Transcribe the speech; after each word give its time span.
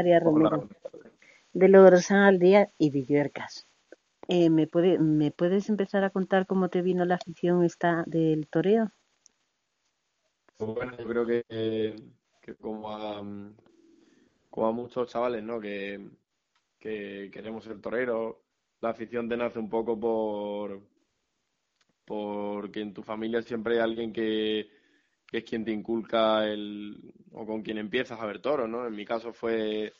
María 0.00 0.18
Romero, 0.18 0.66
de 1.52 1.68
Logrosán 1.68 2.22
al 2.22 2.38
Día 2.38 2.70
y 2.78 2.88
Villuercas. 2.88 3.66
Eh, 4.28 4.48
¿me, 4.48 4.66
puede, 4.66 4.98
¿Me 4.98 5.30
puedes 5.30 5.68
empezar 5.68 6.04
a 6.04 6.10
contar 6.10 6.46
cómo 6.46 6.70
te 6.70 6.80
vino 6.80 7.04
la 7.04 7.16
afición 7.16 7.64
esta 7.64 8.04
del 8.06 8.48
toreo? 8.48 8.90
Pues 10.56 10.74
bueno, 10.74 10.96
yo 10.96 11.06
creo 11.06 11.26
que, 11.26 11.96
que 12.40 12.54
como, 12.54 12.90
a, 12.90 13.22
como 14.48 14.66
a 14.66 14.72
muchos 14.72 15.10
chavales, 15.10 15.42
¿no? 15.42 15.60
Que, 15.60 16.08
que 16.78 17.28
queremos 17.30 17.64
ser 17.64 17.78
toreros, 17.82 18.36
la 18.80 18.90
afición 18.90 19.28
te 19.28 19.36
nace 19.36 19.58
un 19.58 19.68
poco 19.68 20.00
por 20.00 20.80
porque 22.06 22.80
en 22.80 22.94
tu 22.94 23.02
familia 23.02 23.42
siempre 23.42 23.74
hay 23.74 23.80
alguien 23.80 24.14
que, 24.14 24.70
que 25.30 25.38
es 25.38 25.44
quien 25.44 25.64
te 25.64 25.70
inculca 25.70 26.44
el 26.44 27.14
o 27.32 27.46
con 27.46 27.62
quien 27.62 27.78
empiezas 27.78 28.20
a 28.20 28.26
ver 28.26 28.40
toros, 28.40 28.68
¿no? 28.68 28.86
En 28.86 28.94
mi 28.94 29.04
caso 29.04 29.32
fue 29.32 29.92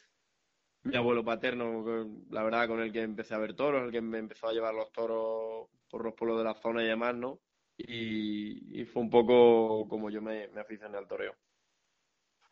mi 0.83 0.97
abuelo 0.97 1.25
paterno, 1.25 1.85
la 2.31 2.43
verdad, 2.43 2.67
con 2.67 2.81
el 2.81 2.93
que 2.93 3.03
empecé 3.03 3.35
a 3.35 3.39
ver 3.39 3.55
toros, 3.55 3.85
el 3.85 3.93
que 3.93 4.01
me 4.01 4.19
empezó 4.19 4.49
a 4.49 4.53
llevar 4.53 4.75
los 4.75 4.91
toros 4.93 5.69
por 5.89 6.05
los 6.05 6.15
pueblos 6.15 6.39
de 6.39 6.45
la 6.45 6.55
zona 6.55 6.83
y 6.83 6.87
demás, 6.87 7.15
¿no? 7.15 7.41
Y, 7.77 8.85
fue 8.87 9.03
un 9.03 9.11
poco 9.11 9.87
como 9.89 10.11
yo 10.11 10.21
me, 10.21 10.49
me 10.49 10.61
aficioné 10.61 10.99
al 10.99 11.07
toreo. 11.07 11.35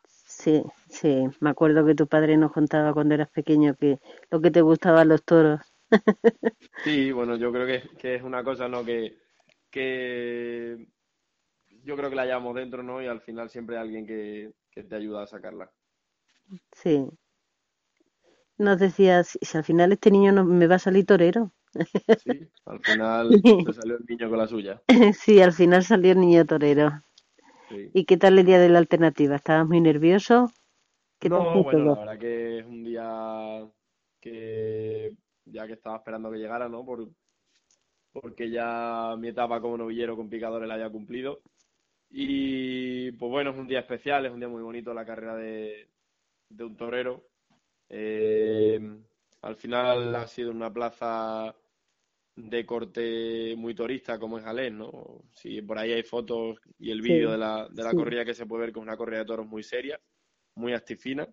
Sí, 0.07 0.63
sí, 0.87 1.25
me 1.39 1.49
acuerdo 1.49 1.85
que 1.85 1.95
tu 1.95 2.07
padre 2.07 2.37
nos 2.37 2.51
contaba 2.51 2.93
cuando 2.93 3.15
eras 3.15 3.29
pequeño 3.29 3.75
que 3.75 3.99
lo 4.29 4.39
que 4.39 4.51
te 4.51 4.61
gustaban 4.61 5.09
los 5.09 5.23
toros. 5.23 5.59
sí, 6.83 7.11
bueno, 7.11 7.35
yo 7.35 7.51
creo 7.51 7.65
que, 7.65 7.89
que 7.97 8.15
es 8.15 8.23
una 8.23 8.43
cosa, 8.43 8.67
¿no? 8.67 8.85
Que, 8.85 9.17
que 9.69 10.87
yo 11.83 11.95
creo 11.95 12.09
que 12.09 12.15
la 12.15 12.25
llevamos 12.25 12.55
dentro, 12.55 12.83
¿no? 12.83 13.01
Y 13.01 13.07
al 13.07 13.21
final 13.21 13.49
siempre 13.49 13.77
hay 13.77 13.83
alguien 13.83 14.05
que, 14.05 14.53
te 14.71 14.95
ayuda 14.95 15.23
a 15.23 15.27
sacarla. 15.27 15.69
Sí. 16.71 17.09
Nos 18.57 18.79
decías, 18.79 19.37
si 19.41 19.57
al 19.57 19.63
final 19.63 19.91
este 19.91 20.11
niño 20.11 20.31
no, 20.31 20.45
me 20.45 20.67
va 20.67 20.75
a 20.75 20.79
salir 20.79 21.05
torero. 21.05 21.51
Sí, 22.23 22.49
al 22.65 22.79
final 22.79 23.29
te 23.65 23.73
salió 23.73 23.97
el 23.97 24.05
niño 24.07 24.29
con 24.29 24.37
la 24.37 24.47
suya. 24.47 24.81
Sí, 25.13 25.41
al 25.41 25.53
final 25.53 25.83
salió 25.83 26.13
el 26.13 26.19
niño 26.19 26.45
torero. 26.45 27.03
¿Y 27.93 28.05
qué 28.05 28.17
tal 28.17 28.39
el 28.39 28.45
día 28.45 28.59
de 28.59 28.69
la 28.69 28.79
alternativa? 28.79 29.35
¿Estabas 29.35 29.67
muy 29.67 29.79
nervioso? 29.79 30.51
no, 31.21 31.63
bueno, 31.63 31.95
la 31.95 31.99
verdad 31.99 32.19
que 32.19 32.59
es 32.59 32.65
un 32.65 32.83
día 32.83 33.67
que 34.19 35.15
ya 35.45 35.67
que 35.67 35.73
estaba 35.73 35.97
esperando 35.97 36.31
que 36.31 36.37
llegara, 36.37 36.69
¿no? 36.69 36.85
Por, 36.85 37.09
porque 38.11 38.49
ya 38.49 39.15
mi 39.17 39.29
etapa 39.29 39.61
como 39.61 39.77
novillero 39.77 40.15
con 40.15 40.29
picadores 40.29 40.67
la 40.67 40.75
había 40.75 40.89
cumplido. 40.89 41.41
Y 42.09 43.11
pues 43.11 43.29
bueno, 43.29 43.51
es 43.51 43.57
un 43.57 43.67
día 43.67 43.79
especial, 43.79 44.25
es 44.25 44.31
un 44.31 44.39
día 44.39 44.49
muy 44.49 44.63
bonito 44.63 44.93
la 44.93 45.05
carrera 45.05 45.35
de, 45.35 45.89
un 46.59 46.75
torero. 46.75 47.29
Eh, 47.87 48.79
al 49.41 49.55
final 49.55 50.15
ha 50.15 50.27
sido 50.27 50.51
una 50.51 50.73
plaza 50.73 51.55
de 52.35 52.65
corte 52.65 53.55
muy 53.57 53.75
turista 53.75 54.17
como 54.17 54.37
es 54.37 54.45
Alén, 54.45 54.77
¿no? 54.77 55.23
Si 55.33 55.61
por 55.61 55.77
ahí 55.77 55.91
hay 55.91 56.03
fotos 56.03 56.59
y 56.77 56.91
el 56.91 57.01
vídeo 57.01 57.31
de 57.31 57.37
la, 57.37 57.67
de 57.69 57.83
la 57.83 57.91
corrida 57.91 58.25
que 58.25 58.33
se 58.33 58.45
puede 58.45 58.61
ver 58.61 58.73
que 58.73 58.79
es 58.79 58.83
una 58.83 58.97
corrida 58.97 59.19
de 59.19 59.25
toros 59.25 59.47
muy 59.47 59.63
seria, 59.63 59.99
muy 60.55 60.73
actifina. 60.73 61.27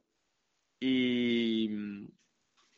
Y, 0.81 1.71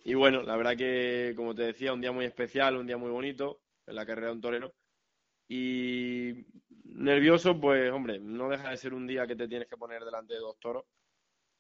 y 0.05 0.15
bueno, 0.15 0.43
la 0.43 0.57
verdad 0.57 0.77
que, 0.77 1.33
como 1.37 1.55
te 1.55 1.63
decía, 1.63 1.93
un 1.93 2.01
día 2.01 2.13
muy 2.13 2.27
especial, 2.27 2.77
un 2.77 2.87
día 2.87 2.97
muy 2.97 3.11
bonito 3.11 3.61
en 3.87 3.97
la 3.97 4.07
carrera 4.07 4.29
de 4.29 4.35
un 4.35 4.41
torero. 4.41 4.75
Y 5.49 6.45
nervioso, 6.85 7.59
pues 7.59 7.91
hombre, 7.91 8.19
no 8.19 8.49
deja 8.49 8.71
de 8.71 8.77
ser 8.77 8.95
un 8.95 9.07
día 9.07 9.27
que 9.27 9.37
te 9.37 9.49
tienes 9.49 9.69
que 9.69 9.77
poner 9.77 10.05
delante 10.05 10.35
de 10.35 10.41
dos 10.41 10.59
toros. 10.59 10.85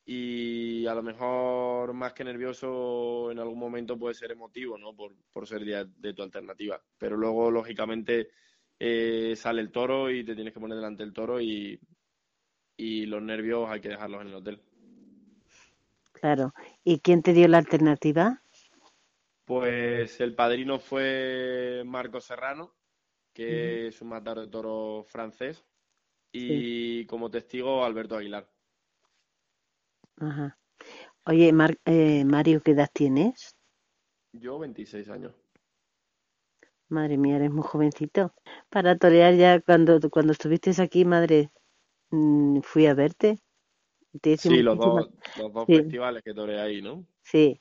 Y 0.04 0.86
a 0.86 0.94
lo 0.94 1.02
mejor 1.02 1.92
más 1.92 2.14
que 2.14 2.24
nervioso 2.24 3.30
en 3.30 3.38
algún 3.38 3.58
momento 3.58 3.98
puede 3.98 4.14
ser 4.14 4.30
emotivo, 4.32 4.78
¿no? 4.78 4.94
Por, 4.94 5.14
por 5.32 5.46
ser 5.46 5.64
día 5.64 5.84
de 5.84 6.14
tu 6.14 6.22
alternativa. 6.22 6.82
Pero 6.96 7.16
luego, 7.16 7.50
lógicamente, 7.50 8.30
eh, 8.78 9.34
sale 9.36 9.60
el 9.60 9.70
toro 9.70 10.10
y 10.10 10.24
te 10.24 10.34
tienes 10.34 10.54
que 10.54 10.60
poner 10.60 10.76
delante 10.76 11.02
del 11.02 11.12
toro 11.12 11.40
y, 11.40 11.78
y 12.76 13.06
los 13.06 13.20
nervios 13.22 13.68
hay 13.68 13.80
que 13.80 13.90
dejarlos 13.90 14.22
en 14.22 14.28
el 14.28 14.34
hotel. 14.34 14.62
Claro. 16.12 16.54
¿Y 16.84 17.00
quién 17.00 17.22
te 17.22 17.32
dio 17.32 17.46
la 17.48 17.58
alternativa? 17.58 18.42
Pues 19.44 20.20
el 20.20 20.34
padrino 20.34 20.78
fue 20.78 21.82
Marco 21.84 22.20
Serrano, 22.20 22.77
que 23.38 23.86
es 23.86 24.02
un 24.02 24.08
matador 24.08 24.44
de 24.44 24.50
toro 24.50 25.04
francés, 25.06 25.64
y 26.32 27.06
como 27.06 27.30
testigo 27.30 27.84
Alberto 27.84 28.16
Aguilar. 28.16 28.50
Ajá. 30.16 30.58
Oye, 31.24 31.54
eh, 31.84 32.24
Mario, 32.24 32.60
¿qué 32.64 32.72
edad 32.72 32.90
tienes? 32.92 33.54
Yo 34.32 34.58
26 34.58 35.08
años. 35.08 35.34
Madre 36.88 37.16
mía, 37.16 37.36
eres 37.36 37.52
muy 37.52 37.62
jovencito. 37.62 38.34
Para 38.70 38.98
torear 38.98 39.34
ya, 39.34 39.60
cuando, 39.60 40.00
cuando 40.10 40.32
estuviste 40.32 40.72
aquí, 40.82 41.04
madre, 41.04 41.50
mm, 42.10 42.58
fui 42.62 42.86
a 42.86 42.94
verte. 42.94 43.38
sí, 44.36 44.62
los 44.62 44.78
dos, 44.78 45.10
los 45.36 45.52
dos 45.52 45.66
festivales 45.68 46.24
que 46.24 46.34
toreé 46.34 46.60
ahí, 46.60 46.82
¿no? 46.82 47.06
Sí, 47.22 47.60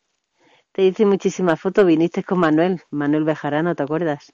te 0.72 0.84
hice 0.88 1.06
muchísimas 1.06 1.62
fotos, 1.62 1.86
viniste 1.86 2.24
con 2.24 2.40
Manuel, 2.40 2.82
Manuel 2.90 3.26
Bejarano, 3.26 3.76
¿te 3.76 3.84
acuerdas? 3.84 4.34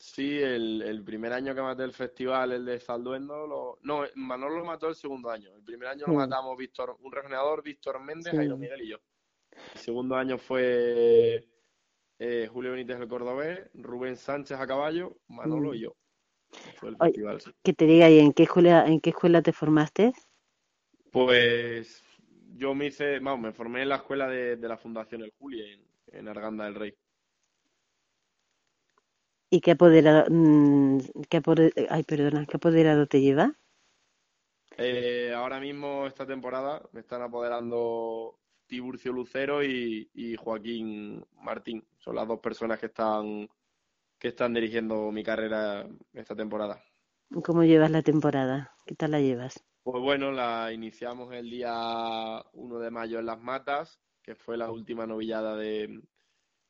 Sí, 0.00 0.38
el, 0.40 1.02
primer 1.04 1.30
año 1.34 1.54
que 1.54 1.60
maté 1.60 1.84
el 1.84 1.92
festival, 1.92 2.52
el 2.52 2.64
de 2.64 2.80
Zalduendo, 2.80 3.46
lo... 3.46 3.78
no, 3.82 4.04
Manuel 4.14 4.54
lo 4.54 4.64
mató 4.64 4.88
el 4.88 4.94
segundo 4.94 5.28
año. 5.28 5.54
El 5.54 5.62
primer 5.62 5.88
año 5.88 6.06
lo 6.06 6.14
matamos 6.14 6.56
Víctor, 6.56 6.96
un 7.00 7.12
regenerador, 7.12 7.62
Víctor 7.62 8.00
Méndez, 8.00 8.32
Jairo 8.34 8.56
Miguel 8.56 8.80
y 8.80 8.88
yo. 8.88 8.96
El 9.74 9.80
segundo 9.80 10.16
año 10.16 10.38
fue 10.38 11.46
eh, 12.18 12.48
Julio 12.50 12.72
Benítez 12.72 12.98
el 12.98 13.08
Cordobés, 13.08 13.60
Rubén 13.74 14.16
Sánchez 14.16 14.58
a 14.58 14.66
caballo, 14.66 15.18
Manolo 15.28 15.74
y 15.74 15.80
yo. 15.80 15.96
Fue 16.76 16.88
el 16.88 16.96
festival. 16.96 17.38
Que 17.62 17.74
te 17.74 17.84
diga, 17.84 18.08
¿y 18.08 18.20
en 18.20 18.32
qué 18.32 18.44
escuela, 18.44 18.86
en 18.86 19.00
qué 19.00 19.10
escuela 19.10 19.42
te 19.42 19.52
formaste? 19.52 20.14
Pues 21.12 22.02
yo 22.56 22.74
me 22.74 22.86
hice, 22.86 23.18
vamos, 23.18 23.40
me 23.40 23.52
formé 23.52 23.82
en 23.82 23.90
la 23.90 23.96
escuela 23.96 24.28
de, 24.28 24.56
la 24.56 24.78
Fundación 24.78 25.22
El 25.22 25.32
Juli, 25.38 25.78
en, 26.06 26.26
Arganda 26.26 26.64
del 26.64 26.74
Rey. 26.74 26.94
¿Y 29.52 29.60
qué 29.60 29.72
apoderado, 29.72 30.26
mm, 30.30 30.98
qué 31.28 31.42
ay, 31.90 32.04
perdona, 32.04 32.46
qué 32.46 32.56
apoderado 32.56 33.06
te 33.06 33.20
lleva? 33.20 33.52
Eh, 34.76 35.32
ahora 35.34 35.58
mismo, 35.58 36.06
esta 36.06 36.24
temporada, 36.24 36.80
me 36.92 37.00
están 37.00 37.20
apoderando 37.22 38.38
Tiburcio 38.68 39.12
Lucero 39.12 39.64
y, 39.64 40.36
Joaquín 40.38 41.26
Martín. 41.42 41.84
Son 41.98 42.14
las 42.14 42.28
dos 42.28 42.38
personas 42.38 42.78
que 42.78 42.86
están, 42.86 43.48
que 44.20 44.28
están 44.28 44.54
dirigiendo 44.54 45.10
mi 45.10 45.24
carrera 45.24 45.84
esta 46.12 46.36
temporada. 46.36 46.80
¿Cómo 47.44 47.64
llevas 47.64 47.90
la 47.90 48.02
temporada? 48.02 48.72
¿Qué 48.86 48.94
tal 48.94 49.10
la 49.10 49.20
llevas? 49.20 49.64
Pues 49.82 50.00
bueno, 50.00 50.30
la 50.30 50.72
iniciamos 50.72 51.34
el 51.34 51.50
día 51.50 52.44
1 52.52 52.78
de 52.78 52.90
mayo 52.92 53.18
en 53.18 53.26
Las 53.26 53.40
Matas, 53.40 54.00
que 54.22 54.36
fue 54.36 54.56
la 54.56 54.70
última 54.70 55.06
novillada 55.06 55.56
de, 55.56 56.00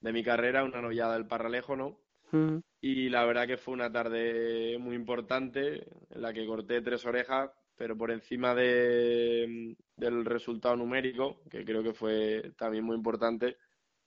mi 0.01 0.25
carrera, 0.25 0.65
una 0.65 0.81
novillada 0.81 1.15
del 1.15 1.27
Parralejo, 1.27 1.77
¿no? 1.77 2.01
Mm. 2.33 2.61
Y 2.83 3.11
la 3.11 3.27
verdad 3.27 3.47
que 3.47 3.59
fue 3.59 3.75
una 3.75 3.93
tarde 3.93 4.79
muy 4.79 4.97
importante 4.97 5.87
en 6.09 6.23
la 6.23 6.33
que 6.33 6.47
corté 6.47 6.81
tres 6.81 7.05
orejas, 7.05 7.51
pero 7.77 7.97
por 7.97 8.11
encima 8.11 8.55
de, 8.55 9.77
del 9.97 10.25
resultado 10.25 10.77
numérico, 10.77 11.43
que 11.51 11.65
creo 11.65 11.83
que 11.83 11.93
fue 11.93 12.53
también 12.57 12.85
muy 12.85 12.97
importante, 12.97 13.59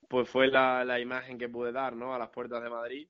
pues 0.10 0.28
fue 0.28 0.48
la, 0.48 0.84
la 0.86 1.00
imagen 1.00 1.38
que 1.38 1.50
pude 1.50 1.72
dar, 1.72 1.96
¿no? 1.96 2.16
A 2.16 2.20
las 2.20 2.30
puertas 2.30 2.64
de 2.64 2.70
Madrid. 2.70 3.08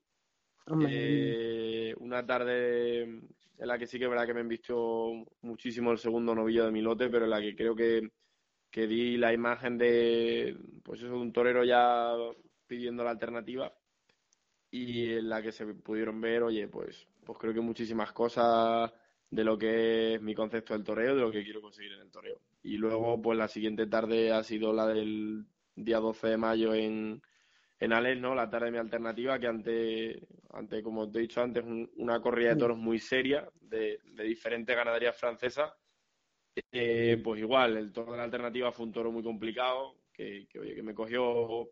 Eh, 0.88 1.94
una 2.00 2.25
tarde 2.25 3.01
en 3.03 3.68
la 3.68 3.77
que 3.77 3.88
sí 3.88 3.98
que 3.98 4.06
es 4.06 4.10
verdad 4.10 4.25
que 4.25 4.33
me 4.33 4.42
invistió 4.42 4.77
muchísimo 5.42 5.92
el 5.92 5.98
segundo 5.98 6.36
novillo 6.36 6.65
de 6.65 6.71
mi 6.71 6.81
lote, 6.81 7.10
pero 7.10 7.24
en 7.25 7.31
la 7.31 7.42
que 7.42 7.56
creo 7.56 7.75
que, 7.75 8.10
que 8.69 8.88
di 8.88 9.15
la 9.15 9.33
imagen 9.33 9.77
de, 9.77 10.57
pues 10.83 11.01
eso, 11.01 11.13
de 11.13 11.19
un 11.19 11.31
torero 11.31 11.63
ya 11.63 12.13
pidiendo 12.68 13.04
la 13.04 13.12
alternativa 13.12 13.74
y 14.74 15.14
en 15.14 15.30
la 15.30 15.40
que 15.40 15.52
se 15.52 15.68
pudieron 15.68 16.20
ver, 16.20 16.42
oye, 16.42 16.68
pues, 16.68 17.08
pues 17.24 17.38
creo 17.38 17.54
que 17.54 17.62
muchísimas 17.62 18.12
cosas 18.12 18.92
de 19.30 19.44
lo 19.44 19.56
que 19.56 20.16
es 20.16 20.22
mi 20.22 20.34
concepto 20.34 20.74
del 20.74 20.84
toreo, 20.84 21.14
de 21.14 21.22
lo 21.22 21.31
que 21.31 21.44
quiero 21.44 21.62
conseguir 21.62 21.92
en 21.92 22.02
el 22.02 22.10
toreo. 22.10 22.40
Y 22.64 22.78
luego, 22.78 23.22
pues 23.22 23.38
la 23.38 23.48
siguiente 23.48 23.86
tarde 23.86 24.31
ha 24.31 24.44
sido 24.44 24.74
la 24.74 24.88
del 24.88 25.46
día 25.75 26.00
12 26.00 26.28
de 26.28 26.38
mayo 26.38 26.74
en, 26.74 27.22
en 27.80 27.94
Alex, 27.94 28.20
¿no? 28.20 28.34
La 28.34 28.50
tarde 28.50 28.66
de 28.66 28.72
mi 28.72 28.78
alternativa, 28.80 29.38
que 29.38 29.46
ante, 29.46 30.28
ante 30.50 30.81
como 30.81 31.08
te 31.12 31.20
he 31.20 31.22
dicho 31.22 31.44
antes, 31.44 31.64
una 31.98 32.20
corrida 32.20 32.50
de 32.50 32.56
toros 32.56 32.78
muy 32.78 32.98
seria 32.98 33.48
de, 33.62 34.00
diferentes 34.25 34.75
ganaderías 34.75 35.16
francesas. 35.16 35.72
Eh, 36.72 37.22
pues 37.24 37.40
igual, 37.40 37.78
el 37.78 37.94
toro 37.94 38.14
de 38.14 38.18
la 38.18 38.24
alternativa 38.24 38.72
fue 38.72 38.88
un 38.88 38.92
toro 38.92 39.12
muy 39.12 39.22
complicado, 39.22 39.98
que, 40.12 40.48
oye, 40.60 40.74
que 40.74 40.81
me 40.81 40.96
cogió 40.96 41.70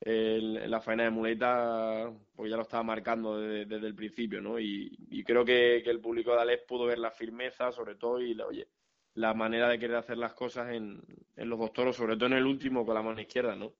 en 0.00 0.70
la 0.70 0.80
faena 0.80 1.04
de 1.04 1.10
muleta, 1.10 2.10
pues 2.34 2.50
ya 2.50 2.56
lo 2.56 2.62
estaba 2.62 2.82
marcando 2.82 3.38
desde, 3.38 3.76
el 3.76 3.94
principio, 3.94 4.40
¿no? 4.40 4.58
Y, 4.58 5.24
creo 5.24 5.44
que, 5.44 5.78
el 5.78 6.00
público 6.00 6.32
de 6.32 6.40
Alex 6.40 6.64
pudo 6.66 6.86
ver 6.86 6.98
la 6.98 7.10
firmeza, 7.10 7.70
sobre 7.72 7.96
todo, 7.96 8.20
y 8.20 8.38
oye, 8.40 8.68
la 9.14 9.34
manera 9.34 9.68
de 9.68 9.78
querer 9.78 9.96
hacer 9.96 10.16
las 10.16 10.32
cosas 10.32 10.72
en, 10.72 11.02
en 11.36 11.48
los 11.48 11.58
dos 11.58 11.72
toros, 11.72 11.96
sobre 11.96 12.16
todo 12.16 12.26
en 12.26 12.34
el 12.34 12.46
último 12.46 12.86
con 12.86 12.94
la 12.94 13.02
mano 13.02 13.20
izquierda, 13.20 13.54
¿no? 13.56 13.74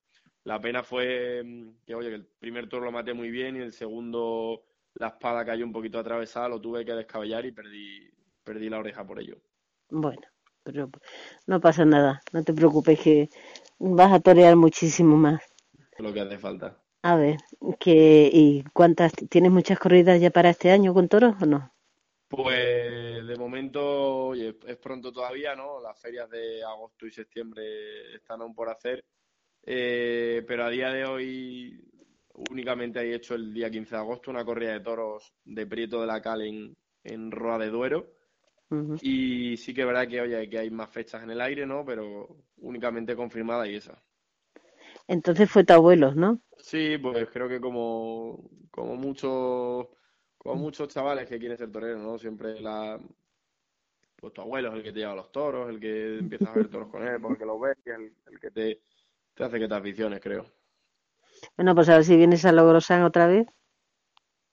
La 0.45 0.61
pena 0.61 0.83
fue 0.83 1.43
mm, 1.45 1.85
que, 1.87 1.95
oye, 1.95 2.09
que 2.09 2.15
el 2.17 2.27
primer 2.27 2.69
toro 2.69 2.87
lo 2.87 2.93
maté 2.93 3.15
muy 3.15 3.31
bien 3.31 3.57
y 3.57 3.61
el 3.61 3.73
segundo 3.73 4.65
la 4.95 5.09
espada 5.09 5.45
cayó 5.45 5.65
un 5.65 5.73
poquito 5.73 5.99
atravesada, 5.99 6.49
lo 6.49 6.61
tuve 6.61 6.85
que 6.85 6.93
descabellar 6.93 7.47
y 7.47 7.53
perdí, 7.53 8.11
perdí 8.43 8.69
la 8.69 8.79
oreja 8.79 9.07
por 9.07 9.21
ello. 9.21 9.37
Bueno, 9.91 10.23
pero 10.63 10.91
no 11.47 11.61
pasa 11.61 11.85
nada, 11.85 12.21
no 12.33 12.43
te 12.43 12.53
preocupes 12.53 12.99
que 13.01 13.29
vas 13.79 14.13
a 14.13 14.21
torear 14.21 14.57
muchísimo 14.57 15.17
más. 15.17 15.41
Lo 16.03 16.13
que 16.13 16.21
hace 16.21 16.39
falta. 16.39 16.79
A 17.03 17.17
ver, 17.17 17.39
que, 17.79 18.31
¿y 18.33 18.63
cuántas? 18.73 19.13
¿Tienes 19.13 19.51
muchas 19.51 19.79
corridas 19.79 20.21
ya 20.21 20.31
para 20.31 20.51
este 20.51 20.71
año 20.71 20.93
con 20.93 21.09
toros 21.09 21.35
o 21.41 21.47
no? 21.47 21.73
Pues 22.29 23.27
de 23.27 23.37
momento, 23.37 24.29
oye, 24.29 24.57
es 24.67 24.77
pronto 24.77 25.11
todavía, 25.13 25.57
¿no? 25.57 25.81
Las 25.81 26.01
ferias 26.01 26.29
de 26.31 26.63
agosto 26.63 27.07
y 27.07 27.11
septiembre 27.11 28.15
están 28.15 28.41
aún 28.41 28.55
por 28.55 28.69
hacer. 28.69 29.05
Eh, 29.65 30.45
pero 30.47 30.65
a 30.65 30.71
día 30.71 30.91
de 30.91 31.05
hoy 31.05 31.85
únicamente 32.51 33.01
he 33.01 33.15
hecho 33.15 33.35
el 33.35 33.53
día 33.53 33.71
15 33.71 33.95
de 33.95 34.01
agosto 34.01 34.31
una 34.31 34.45
corrida 34.45 34.73
de 34.73 34.81
toros 34.81 35.35
de 35.45 35.67
Prieto 35.67 36.01
de 36.01 36.07
la 36.07 36.23
Cal 36.23 36.43
en, 36.43 36.77
en 37.03 37.31
Roa 37.31 37.59
de 37.59 37.71
Duero. 37.71 38.13
Y 39.03 39.57
sí 39.57 39.75
que 39.75 39.81
es 39.81 39.87
verdad 39.89 40.07
que, 40.07 40.21
oye, 40.21 40.49
que 40.49 40.59
hay 40.61 40.71
más 40.71 40.89
fechas 40.91 41.25
en 41.25 41.31
el 41.31 41.41
aire, 41.41 41.67
¿no? 41.67 41.85
Pero 41.85 42.45
únicamente 42.59 43.17
confirmada 43.17 43.67
y 43.67 43.75
esa. 43.75 44.01
Entonces 45.11 45.51
fue 45.51 45.63
tu 45.65 45.75
abuelo, 45.75 46.15
¿no? 46.15 46.41
Sí, 46.59 46.99
pues 46.99 47.29
creo 47.31 47.49
que 47.49 47.61
como, 47.61 48.51
como 48.71 48.97
muchos 48.97 49.89
como 50.39 50.57
muchos 50.57 50.89
chavales 50.89 51.29
que 51.29 51.39
quieren 51.39 51.59
ser 51.59 51.71
toreros, 51.73 52.01
¿no? 52.03 52.19
Siempre 52.19 52.61
la 52.61 52.99
pues 54.17 54.33
tu 54.33 54.41
abuelo 54.43 54.69
es 54.71 54.75
el 54.77 54.83
que 54.83 54.93
te 54.93 55.01
lleva 55.01 55.13
a 55.13 55.17
los 55.17 55.33
toros, 55.33 55.69
el 55.69 55.81
que 55.81 56.19
empiezas 56.19 56.51
a 56.51 56.57
ver 56.57 56.69
toros 56.71 56.89
con 56.91 57.03
él 57.07 57.21
porque 57.21 57.45
los 57.45 57.61
ves 57.61 57.77
y 57.85 57.91
el, 57.91 58.15
el 58.27 58.41
que 58.41 58.51
te, 58.51 58.81
te 59.35 59.45
hace 59.45 59.59
que 59.59 59.69
te 59.69 59.75
aficiones, 59.75 60.21
creo. 60.21 60.47
Bueno, 61.57 61.75
pues 61.77 61.89
a 61.89 61.95
ver 61.95 62.05
si 62.05 62.17
vienes 62.17 62.45
a 62.45 62.51
Logrosan 62.53 63.03
otra 63.05 63.27
vez. 63.29 63.47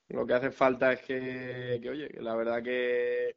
Lo 0.09 0.25
que 0.25 0.33
hace 0.33 0.51
falta 0.51 0.93
es 0.93 1.01
que, 1.01 1.81
oye, 1.89 2.09
que 2.09 2.21
la 2.21 2.35
verdad 2.35 2.63
que, 2.63 3.35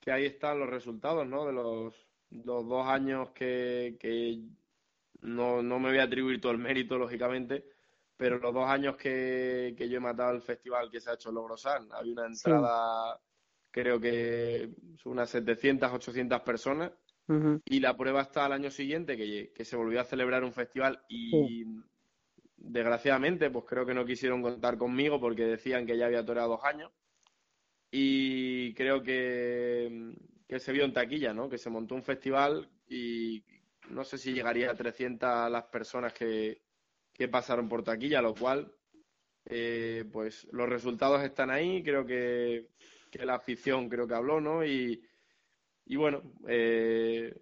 que 0.00 0.10
ahí 0.12 0.24
están 0.26 0.58
los 0.58 0.70
resultados, 0.70 1.26
¿no? 1.26 1.46
De 1.46 1.52
los, 1.52 1.94
los 2.30 2.68
dos 2.68 2.86
años 2.86 3.30
que, 3.30 3.96
que 4.00 4.40
no, 5.22 5.62
no 5.62 5.78
me 5.78 5.90
voy 5.90 5.98
a 5.98 6.04
atribuir 6.04 6.40
todo 6.40 6.52
el 6.52 6.58
mérito, 6.58 6.98
lógicamente, 6.98 7.64
pero 8.16 8.38
los 8.38 8.52
dos 8.52 8.68
años 8.68 8.96
que, 8.96 9.74
que 9.76 9.88
yo 9.88 9.96
he 9.96 10.00
matado 10.00 10.32
el 10.32 10.42
festival 10.42 10.90
que 10.90 11.00
se 11.00 11.10
ha 11.10 11.14
hecho 11.14 11.30
en 11.30 11.36
Logrosan, 11.36 11.88
había 11.92 12.12
una 12.12 12.26
entrada, 12.26 13.20
creo 13.70 14.00
que 14.00 14.70
son 14.96 15.12
unas 15.12 15.30
700, 15.30 15.90
800 15.92 16.40
personas, 16.42 16.92
y 17.64 17.80
la 17.80 17.96
prueba 17.96 18.20
está 18.20 18.44
al 18.44 18.52
año 18.52 18.70
siguiente, 18.70 19.16
que, 19.16 19.52
que, 19.54 19.64
se 19.64 19.76
volvió 19.76 20.00
a 20.00 20.04
celebrar 20.04 20.44
un 20.44 20.52
festival 20.52 21.02
y 21.08 21.64
desgraciadamente, 22.56 23.50
pues 23.50 23.64
creo 23.66 23.86
que 23.86 23.94
no 23.94 24.04
quisieron 24.04 24.42
contar 24.42 24.76
conmigo 24.76 25.18
porque 25.18 25.44
decían 25.44 25.86
que 25.86 25.96
ya 25.96 26.06
había 26.06 26.24
toreado 26.26 26.50
dos 26.50 26.64
años. 26.64 26.92
Y 27.90 28.74
creo 28.74 29.02
que, 29.02 30.14
que 30.48 30.58
se 30.58 30.72
vio 30.72 30.84
en 30.84 30.92
taquilla, 30.92 31.32
¿no? 31.32 31.48
Que 31.48 31.58
se 31.58 31.70
montó 31.70 31.94
un 31.94 32.02
festival 32.02 32.68
y 32.88 33.42
no 33.90 34.04
sé 34.04 34.18
si 34.18 34.32
llegaría 34.32 34.70
a 34.70 34.74
300 34.74 35.50
las 35.50 35.64
personas 35.64 36.12
que, 36.12 36.62
que 37.12 37.28
pasaron 37.28 37.68
por 37.68 37.82
taquilla, 37.82 38.22
lo 38.22 38.34
cual, 38.34 38.72
eh, 39.46 40.04
pues 40.12 40.46
los 40.52 40.68
resultados 40.68 41.22
están 41.22 41.50
ahí, 41.50 41.82
creo 41.82 42.06
que, 42.06 42.68
que, 43.10 43.24
la 43.26 43.34
afición 43.34 43.88
creo 43.88 44.06
que 44.06 44.14
habló, 44.14 44.40
¿no? 44.40 44.64
Y, 44.64 45.02
y 45.86 45.96
bueno, 45.96 46.22
eh, 46.46 47.34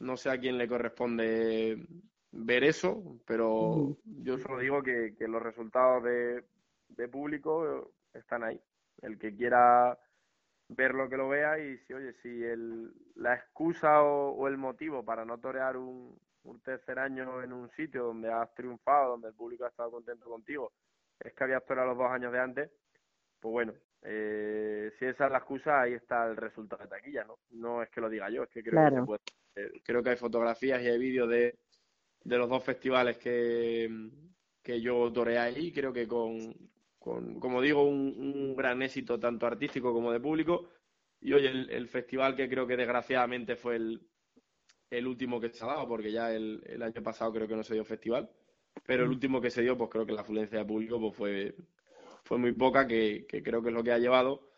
no 0.00 0.16
sé 0.16 0.30
a 0.30 0.38
quién 0.38 0.58
le 0.58 0.66
corresponde 0.66 1.86
ver 2.32 2.64
eso, 2.64 3.20
pero 3.26 3.98
yo 4.04 4.38
solo 4.38 4.58
digo 4.58 4.82
que, 4.82 5.14
que 5.16 5.28
los 5.28 5.42
resultados 5.42 6.02
de, 6.02 6.44
de, 6.88 7.08
público 7.08 7.92
están 8.12 8.42
ahí. 8.42 8.60
El 9.02 9.18
que 9.18 9.34
quiera 9.34 9.98
verlo 10.68 11.08
que 11.08 11.16
lo 11.16 11.28
vea 11.28 11.58
y 11.58 11.78
si, 11.78 11.92
oye, 11.92 12.14
si 12.22 12.44
el, 12.44 12.92
la 13.16 13.34
excusa 13.34 14.02
o, 14.02 14.48
el 14.48 14.56
motivo 14.56 15.04
para 15.04 15.24
no 15.24 15.38
torear 15.38 15.76
un, 15.76 16.18
un, 16.44 16.60
tercer 16.60 16.98
año 16.98 17.42
en 17.42 17.52
un 17.52 17.70
sitio 17.70 18.04
donde 18.04 18.30
has 18.30 18.54
triunfado, 18.54 19.12
donde 19.12 19.28
el 19.28 19.34
público 19.34 19.64
ha 19.64 19.68
estado 19.68 19.90
contento 19.90 20.28
contigo, 20.28 20.72
es 21.20 21.32
que 21.34 21.44
habías 21.44 21.64
toreado 21.64 21.90
los 21.90 21.98
dos 21.98 22.10
años 22.10 22.32
de 22.32 22.40
antes, 22.40 22.70
pues 23.40 23.52
bueno, 23.52 23.74
eh, 24.02 24.92
si 24.98 25.04
esa 25.04 25.26
es 25.26 25.32
la 25.32 25.38
excusa, 25.38 25.80
ahí 25.80 25.94
está 25.94 26.26
el 26.26 26.36
resultado 26.36 26.82
de 26.82 26.88
taquilla, 26.88 27.24
¿no? 27.24 27.38
No 27.50 27.82
es 27.82 27.90
que 27.90 28.00
lo 28.00 28.08
diga 28.08 28.30
yo, 28.30 28.44
es 28.44 28.50
que 28.50 28.62
creo 28.62 28.90
que 28.90 29.02
puede. 29.02 29.82
creo 29.84 30.02
que 30.02 30.10
hay 30.10 30.16
fotografías 30.16 30.80
y 30.82 30.88
hay 30.88 30.98
vídeos 30.98 31.28
de 31.28 31.58
de 32.24 32.38
los 32.38 32.48
dos 32.48 32.62
festivales 32.62 33.18
que, 33.18 33.90
que 34.62 34.80
yo 34.80 35.12
toreé 35.12 35.38
ahí, 35.38 35.72
creo 35.72 35.92
que 35.92 36.06
con, 36.06 36.54
con 37.02 37.40
como 37.40 37.60
digo, 37.60 37.84
un, 37.84 38.54
gran 38.56 38.82
éxito 38.82 39.18
tanto 39.18 39.46
artístico 39.46 39.92
como 39.92 40.12
de 40.12 40.20
público. 40.20 40.68
Y 41.20 41.32
hoy 41.34 41.46
el, 41.46 41.88
festival 41.88 42.34
que 42.34 42.48
creo 42.48 42.66
que 42.66 42.76
desgraciadamente 42.76 43.56
fue 43.56 43.76
el, 43.76 44.00
el 44.90 45.06
último 45.06 45.40
que 45.40 45.50
se 45.50 45.64
ha 45.64 45.68
dado, 45.68 45.86
porque 45.88 46.10
ya 46.10 46.32
el, 46.32 46.62
el, 46.66 46.82
año 46.82 47.02
pasado 47.02 47.32
creo 47.32 47.46
que 47.46 47.56
no 47.56 47.62
se 47.62 47.74
dio 47.74 47.84
festival, 47.84 48.30
pero 48.86 49.04
el 49.04 49.10
último 49.10 49.40
que 49.40 49.50
se 49.50 49.62
dio, 49.62 49.76
pues 49.76 49.90
creo 49.90 50.06
que 50.06 50.12
la 50.12 50.22
afluencia 50.22 50.58
de 50.58 50.64
público 50.64 51.00
pues 51.00 51.16
fue, 51.16 51.54
fue 52.24 52.38
muy 52.38 52.52
poca, 52.52 52.86
que, 52.86 53.26
que 53.28 53.42
creo 53.42 53.62
que 53.62 53.68
es 53.68 53.74
lo 53.74 53.84
que 53.84 53.92
ha 53.92 53.98
llevado 53.98 54.48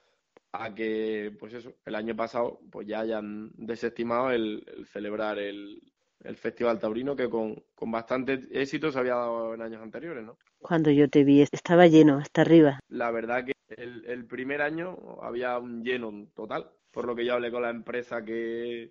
a 0.52 0.74
que, 0.74 1.36
pues 1.38 1.52
eso, 1.52 1.74
el 1.84 1.94
año 1.96 2.16
pasado 2.16 2.60
pues 2.70 2.86
ya 2.86 3.00
hayan 3.00 3.50
desestimado 3.56 4.30
el 4.30 4.64
celebrar 4.92 5.38
el, 5.38 5.82
el 6.24 6.36
Festival 6.36 6.78
Taurino, 6.78 7.14
que 7.14 7.28
con, 7.28 7.62
con 7.84 7.90
bastante 7.90 8.40
éxito 8.50 8.90
se 8.90 8.98
había 8.98 9.14
dado 9.14 9.52
en 9.52 9.60
años 9.60 9.82
anteriores, 9.82 10.24
¿no? 10.24 10.38
Cuando 10.58 10.90
yo 10.90 11.06
te 11.10 11.22
vi, 11.22 11.42
estaba 11.42 11.86
lleno 11.86 12.16
hasta 12.16 12.40
arriba. 12.40 12.80
La 12.88 13.10
verdad 13.10 13.44
que 13.44 13.52
el, 13.68 14.06
el 14.06 14.24
primer 14.24 14.62
año 14.62 14.96
había 15.20 15.58
un 15.58 15.84
lleno 15.84 16.10
total, 16.34 16.70
por 16.90 17.04
lo 17.04 17.14
que 17.14 17.26
yo 17.26 17.34
hablé 17.34 17.50
con 17.50 17.60
la 17.60 17.68
empresa 17.68 18.24
que, 18.24 18.90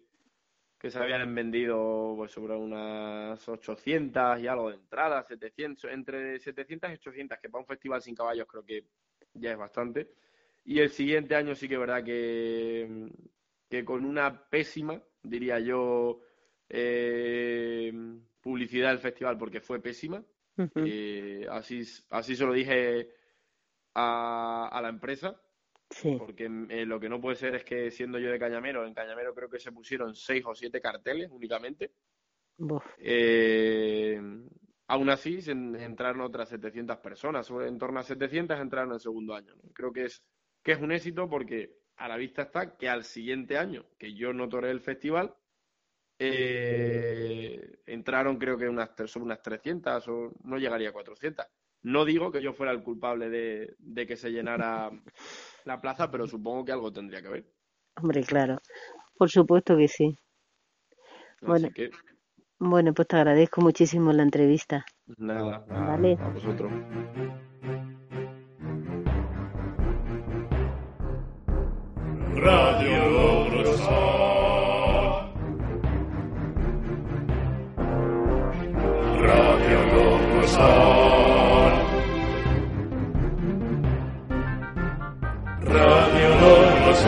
que 0.77 0.91
se 0.91 0.99
habían 0.99 1.33
vendido 1.33 2.13
pues, 2.15 2.33
sobre 2.33 2.55
unas 2.55 3.49
800 3.49 4.39
y 4.39 4.45
algo 4.45 4.69
de 4.69 4.75
entradas, 4.75 5.25
700, 5.27 5.91
entre 5.91 6.39
700 6.39 6.91
y 6.91 6.93
800, 6.93 7.39
que 7.39 7.49
para 7.49 7.61
un 7.63 7.67
festival 7.67 7.99
sin 7.99 8.13
caballos 8.13 8.45
creo 8.47 8.63
que 8.63 8.85
ya 9.33 9.53
es 9.53 9.57
bastante. 9.57 10.11
Y 10.65 10.77
el 10.77 10.91
siguiente 10.91 11.35
año 11.35 11.55
sí 11.55 11.67
que 11.67 11.73
es 11.73 11.79
verdad 11.79 12.03
que, 12.03 13.09
que 13.67 13.83
con 13.83 14.05
una 14.05 14.47
pésima, 14.51 15.01
diría 15.23 15.57
yo, 15.57 16.19
eh, 16.69 17.91
publicidad 18.43 18.89
del 18.89 18.99
festival 18.99 19.37
porque 19.37 19.61
fue 19.61 19.81
pésima. 19.81 20.23
Eh, 20.75 21.47
así, 21.49 21.81
así 22.11 22.35
se 22.35 22.45
lo 22.45 22.53
dije 22.53 23.09
a, 23.95 24.69
a 24.71 24.81
la 24.81 24.89
empresa. 24.89 25.39
Porque 26.17 26.45
eh, 26.69 26.85
lo 26.85 26.99
que 26.99 27.09
no 27.09 27.21
puede 27.21 27.35
ser 27.35 27.55
es 27.55 27.63
que 27.63 27.91
siendo 27.91 28.19
yo 28.19 28.31
de 28.31 28.39
Cañamero, 28.39 28.85
en 28.85 28.93
Cañamero 28.93 29.33
creo 29.33 29.49
que 29.49 29.59
se 29.59 29.71
pusieron 29.71 30.15
seis 30.15 30.43
o 30.45 30.55
siete 30.55 30.81
carteles 30.81 31.29
únicamente. 31.31 31.91
Eh, 32.97 34.19
aún 34.87 35.09
así, 35.09 35.39
entraron 35.47 36.21
otras 36.21 36.49
700 36.49 36.97
personas, 36.97 37.49
en 37.49 37.77
torno 37.77 37.99
a 37.99 38.03
700 38.03 38.59
entraron 38.59 38.89
en 38.89 38.95
el 38.95 38.99
segundo 38.99 39.35
año. 39.35 39.53
Creo 39.73 39.93
que 39.93 40.05
es, 40.05 40.23
que 40.63 40.73
es 40.73 40.81
un 40.81 40.91
éxito 40.91 41.29
porque 41.29 41.77
a 41.97 42.07
la 42.07 42.17
vista 42.17 42.43
está 42.43 42.75
que 42.75 42.89
al 42.89 43.03
siguiente 43.03 43.57
año, 43.57 43.85
que 43.97 44.13
yo 44.13 44.33
no 44.33 44.49
toré 44.49 44.71
el 44.71 44.81
festival, 44.81 45.35
eh, 46.17 47.12
entraron 48.03 48.37
creo 48.37 48.57
que 48.57 48.67
unas, 48.67 48.89
son 49.05 49.23
unas 49.23 49.41
300 49.41 50.05
o 50.09 50.33
no 50.43 50.57
llegaría 50.57 50.89
a 50.89 50.91
400. 50.91 51.45
No 51.83 52.03
digo 52.03 52.31
que 52.31 52.41
yo 52.41 52.53
fuera 52.53 52.73
el 52.73 52.83
culpable 52.83 53.29
de, 53.29 53.75
de 53.79 54.05
que 54.05 54.17
se 54.17 54.29
llenara 54.29 54.91
la 55.65 55.79
plaza, 55.79 56.11
pero 56.11 56.27
supongo 56.27 56.65
que 56.65 56.73
algo 56.73 56.91
tendría 56.91 57.21
que 57.21 57.29
ver. 57.29 57.45
Hombre, 57.95 58.23
claro. 58.23 58.59
Por 59.17 59.29
supuesto 59.29 59.77
que 59.77 59.87
sí. 59.87 60.17
Bueno, 61.41 61.69
bueno, 62.59 62.93
pues 62.93 63.07
te 63.07 63.15
agradezco 63.15 63.61
muchísimo 63.61 64.11
la 64.11 64.23
entrevista. 64.23 64.85
Nada, 65.17 65.59
vale. 65.67 66.17
a 66.19 66.29
vosotros. 66.29 66.71
Radio 72.35 72.72
Radio 85.65 86.29
Los 86.85 87.05